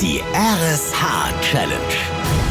Die 0.00 0.22
RSH-Challenge. 0.32 2.49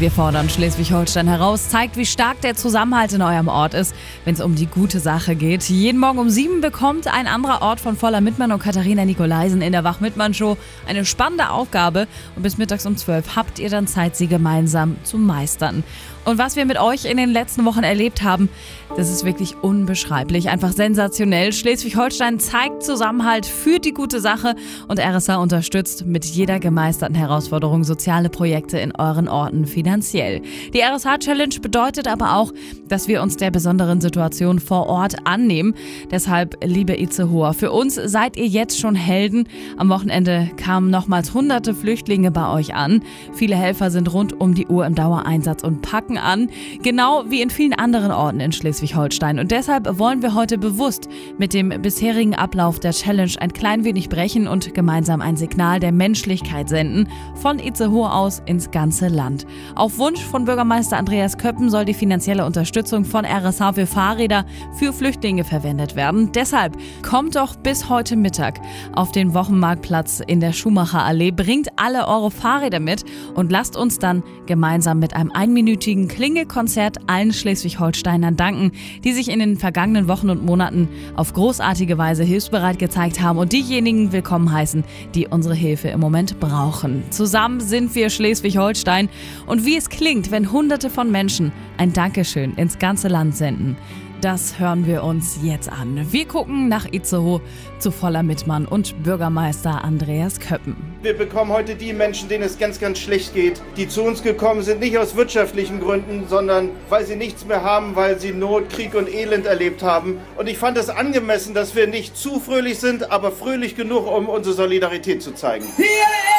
Wir 0.00 0.12
fordern 0.12 0.48
Schleswig-Holstein 0.48 1.26
heraus, 1.26 1.70
zeigt, 1.70 1.96
wie 1.96 2.06
stark 2.06 2.40
der 2.42 2.54
Zusammenhalt 2.54 3.12
in 3.14 3.20
eurem 3.20 3.48
Ort 3.48 3.74
ist, 3.74 3.96
wenn 4.24 4.34
es 4.34 4.40
um 4.40 4.54
die 4.54 4.66
gute 4.66 5.00
Sache 5.00 5.34
geht. 5.34 5.64
Jeden 5.64 5.98
Morgen 5.98 6.20
um 6.20 6.30
sieben 6.30 6.60
bekommt 6.60 7.08
ein 7.08 7.26
anderer 7.26 7.62
Ort 7.62 7.80
von 7.80 7.96
Voller 7.96 8.20
Mittmann 8.20 8.52
und 8.52 8.62
Katharina 8.62 9.04
Nikolaisen 9.04 9.60
in 9.60 9.72
der 9.72 9.82
Wach-Mittmann-Show 9.82 10.56
eine 10.86 11.04
spannende 11.04 11.50
Aufgabe. 11.50 12.06
Und 12.36 12.44
bis 12.44 12.58
mittags 12.58 12.86
um 12.86 12.96
zwölf 12.96 13.34
habt 13.34 13.58
ihr 13.58 13.70
dann 13.70 13.88
Zeit, 13.88 14.14
sie 14.14 14.28
gemeinsam 14.28 14.98
zu 15.02 15.18
meistern. 15.18 15.82
Und 16.24 16.38
was 16.38 16.54
wir 16.54 16.66
mit 16.66 16.78
euch 16.78 17.04
in 17.06 17.16
den 17.16 17.30
letzten 17.30 17.64
Wochen 17.64 17.82
erlebt 17.82 18.22
haben, 18.22 18.50
das 18.96 19.10
ist 19.10 19.24
wirklich 19.24 19.56
unbeschreiblich, 19.62 20.48
einfach 20.48 20.72
sensationell. 20.72 21.52
Schleswig-Holstein 21.52 22.38
zeigt 22.38 22.82
Zusammenhalt 22.82 23.46
für 23.46 23.80
die 23.80 23.94
gute 23.94 24.20
Sache 24.20 24.54
und 24.86 25.00
RSA 25.00 25.36
unterstützt 25.36 26.06
mit 26.06 26.24
jeder 26.24 26.60
gemeisterten 26.60 27.14
Herausforderung 27.14 27.82
soziale 27.82 28.28
Projekte 28.28 28.78
in 28.78 28.94
euren 28.94 29.26
Orten 29.26 29.66
finanziell. 29.66 29.87
Die 29.88 30.80
RSH-Challenge 30.80 31.60
bedeutet 31.60 32.08
aber 32.08 32.36
auch, 32.36 32.52
dass 32.88 33.08
wir 33.08 33.22
uns 33.22 33.36
der 33.36 33.50
besonderen 33.50 34.00
Situation 34.00 34.58
vor 34.58 34.86
Ort 34.86 35.26
annehmen. 35.26 35.74
Deshalb, 36.10 36.56
liebe 36.64 37.00
Itzehoer, 37.00 37.54
für 37.54 37.72
uns 37.72 37.94
seid 37.94 38.36
ihr 38.36 38.46
jetzt 38.46 38.78
schon 38.78 38.94
Helden. 38.94 39.48
Am 39.76 39.88
Wochenende 39.88 40.50
kamen 40.56 40.90
nochmals 40.90 41.34
hunderte 41.34 41.74
Flüchtlinge 41.74 42.30
bei 42.30 42.52
euch 42.52 42.74
an. 42.74 43.02
Viele 43.32 43.56
Helfer 43.56 43.90
sind 43.90 44.12
rund 44.12 44.40
um 44.40 44.54
die 44.54 44.66
Uhr 44.66 44.86
im 44.86 44.94
Dauereinsatz 44.94 45.62
und 45.62 45.82
packen 45.82 46.18
an, 46.18 46.50
genau 46.82 47.24
wie 47.28 47.42
in 47.42 47.50
vielen 47.50 47.74
anderen 47.74 48.10
Orten 48.10 48.40
in 48.40 48.52
Schleswig-Holstein. 48.52 49.38
Und 49.38 49.50
deshalb 49.50 49.98
wollen 49.98 50.22
wir 50.22 50.34
heute 50.34 50.58
bewusst 50.58 51.08
mit 51.38 51.54
dem 51.54 51.68
bisherigen 51.82 52.34
Ablauf 52.34 52.80
der 52.80 52.92
Challenge 52.92 53.32
ein 53.40 53.52
klein 53.52 53.84
wenig 53.84 54.08
brechen 54.08 54.48
und 54.48 54.74
gemeinsam 54.74 55.20
ein 55.20 55.36
Signal 55.36 55.80
der 55.80 55.92
Menschlichkeit 55.92 56.68
senden, 56.68 57.08
von 57.34 57.58
Itzehoe 57.58 58.10
aus 58.10 58.42
ins 58.46 58.70
ganze 58.70 59.08
Land. 59.08 59.46
Auf 59.78 59.96
Wunsch 59.98 60.20
von 60.20 60.44
Bürgermeister 60.44 60.96
Andreas 60.96 61.38
Köppen 61.38 61.70
soll 61.70 61.84
die 61.84 61.94
finanzielle 61.94 62.44
Unterstützung 62.44 63.04
von 63.04 63.24
RSH 63.24 63.74
für 63.74 63.86
Fahrräder 63.86 64.44
für 64.76 64.92
Flüchtlinge 64.92 65.44
verwendet 65.44 65.94
werden. 65.94 66.32
Deshalb 66.32 66.76
kommt 67.08 67.36
doch 67.36 67.54
bis 67.54 67.88
heute 67.88 68.16
Mittag 68.16 68.58
auf 68.96 69.12
den 69.12 69.34
Wochenmarktplatz 69.34 70.20
in 70.26 70.40
der 70.40 70.52
Schumacher 70.52 71.04
Allee, 71.04 71.30
bringt 71.30 71.68
alle 71.76 72.08
eure 72.08 72.32
Fahrräder 72.32 72.80
mit 72.80 73.04
und 73.36 73.52
lasst 73.52 73.76
uns 73.76 74.00
dann 74.00 74.24
gemeinsam 74.46 74.98
mit 74.98 75.14
einem 75.14 75.30
einminütigen 75.30 76.08
Klingelkonzert 76.08 76.96
allen 77.06 77.32
Schleswig-Holsteinern 77.32 78.34
danken, 78.34 78.72
die 79.04 79.12
sich 79.12 79.28
in 79.28 79.38
den 79.38 79.58
vergangenen 79.58 80.08
Wochen 80.08 80.28
und 80.28 80.44
Monaten 80.44 80.88
auf 81.14 81.32
großartige 81.34 81.96
Weise 81.98 82.24
hilfsbereit 82.24 82.80
gezeigt 82.80 83.20
haben 83.20 83.38
und 83.38 83.52
diejenigen 83.52 84.10
willkommen 84.10 84.50
heißen, 84.50 84.82
die 85.14 85.28
unsere 85.28 85.54
Hilfe 85.54 85.86
im 85.86 86.00
Moment 86.00 86.40
brauchen. 86.40 87.04
Zusammen 87.10 87.60
sind 87.60 87.94
wir 87.94 88.10
Schleswig-Holstein 88.10 89.08
und 89.46 89.67
wie 89.68 89.76
es 89.76 89.90
klingt, 89.90 90.30
wenn 90.30 90.50
Hunderte 90.50 90.88
von 90.88 91.10
Menschen 91.10 91.52
ein 91.76 91.92
Dankeschön 91.92 92.54
ins 92.54 92.78
ganze 92.78 93.06
Land 93.06 93.36
senden. 93.36 93.76
Das 94.22 94.58
hören 94.58 94.86
wir 94.86 95.04
uns 95.04 95.40
jetzt 95.42 95.70
an. 95.70 96.10
Wir 96.10 96.26
gucken 96.26 96.68
nach 96.68 96.86
Itzehoe 96.90 97.42
zu 97.78 97.90
Voller 97.90 98.22
Mittmann 98.22 98.64
und 98.64 99.02
Bürgermeister 99.02 99.84
Andreas 99.84 100.40
Köppen. 100.40 100.74
Wir 101.02 101.12
bekommen 101.12 101.52
heute 101.52 101.74
die 101.74 101.92
Menschen, 101.92 102.30
denen 102.30 102.44
es 102.44 102.58
ganz, 102.58 102.80
ganz 102.80 102.98
schlecht 102.98 103.34
geht, 103.34 103.60
die 103.76 103.86
zu 103.86 104.04
uns 104.04 104.22
gekommen 104.22 104.62
sind, 104.62 104.80
nicht 104.80 104.96
aus 104.96 105.16
wirtschaftlichen 105.16 105.80
Gründen, 105.80 106.24
sondern 106.26 106.70
weil 106.88 107.04
sie 107.04 107.16
nichts 107.16 107.44
mehr 107.44 107.62
haben, 107.62 107.94
weil 107.94 108.18
sie 108.18 108.32
Not, 108.32 108.70
Krieg 108.70 108.94
und 108.94 109.12
Elend 109.12 109.44
erlebt 109.44 109.82
haben. 109.82 110.16
Und 110.38 110.48
ich 110.48 110.56
fand 110.56 110.78
es 110.78 110.88
angemessen, 110.88 111.52
dass 111.52 111.76
wir 111.76 111.86
nicht 111.88 112.16
zu 112.16 112.40
fröhlich 112.40 112.78
sind, 112.78 113.10
aber 113.10 113.32
fröhlich 113.32 113.76
genug, 113.76 114.10
um 114.10 114.30
unsere 114.30 114.54
Solidarität 114.54 115.22
zu 115.22 115.32
zeigen. 115.32 115.66
Hier 115.76 115.84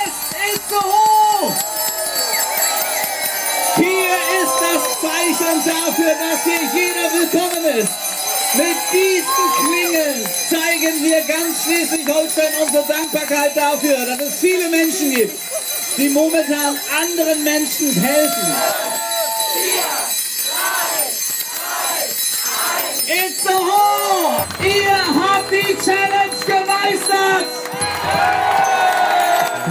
ist 0.08 0.36
Itzehoe! 0.56 1.69
Zeichen 5.02 5.64
dafür, 5.66 6.14
dass 6.14 6.44
hier 6.44 6.60
jeder 6.74 7.14
willkommen 7.14 7.64
ist. 7.78 7.92
Mit 8.56 8.78
diesen 8.92 9.48
Klingeln 9.64 10.26
zeigen 10.50 11.04
wir 11.04 11.22
ganz 11.22 11.64
Schleswig-Holstein 11.64 12.54
unsere 12.62 12.86
Dankbarkeit 12.86 13.56
dafür, 13.56 14.06
dass 14.06 14.20
es 14.20 14.40
viele 14.40 14.68
Menschen 14.70 15.12
gibt, 15.12 15.40
die 15.98 16.10
momentan 16.10 16.78
anderen 17.02 17.44
Menschen 17.44 17.94
helfen. 17.94 18.56
Itzehoe! 23.08 23.79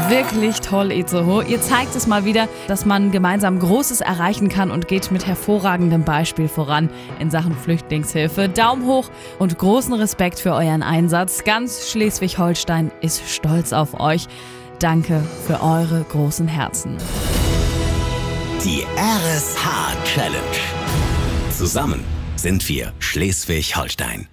Wirklich 0.09 0.61
toll, 0.61 0.91
Itzehoe. 0.93 1.45
Ihr 1.45 1.61
zeigt 1.61 1.95
es 1.95 2.07
mal 2.07 2.25
wieder, 2.25 2.49
dass 2.67 2.85
man 2.85 3.11
gemeinsam 3.11 3.59
Großes 3.59 4.01
erreichen 4.01 4.49
kann 4.49 4.71
und 4.71 4.89
geht 4.89 5.11
mit 5.11 5.27
hervorragendem 5.27 6.05
Beispiel 6.05 6.49
voran 6.49 6.89
in 7.19 7.31
Sachen 7.31 7.55
Flüchtlingshilfe. 7.55 8.49
Daumen 8.49 8.87
hoch 8.87 9.11
und 9.39 9.59
großen 9.59 9.93
Respekt 9.95 10.41
für 10.41 10.53
euren 10.53 10.83
Einsatz. 10.83 11.45
Ganz 11.45 11.91
Schleswig-Holstein 11.91 12.91
ist 13.01 13.29
stolz 13.29 13.73
auf 13.73 14.01
euch. 14.01 14.27
Danke 14.79 15.23
für 15.47 15.63
eure 15.63 16.05
großen 16.05 16.49
Herzen. 16.49 16.97
Die 18.65 18.85
RSH-Challenge. 18.97 20.39
Zusammen 21.51 22.05
sind 22.37 22.69
wir 22.69 22.93
Schleswig-Holstein. 22.99 24.29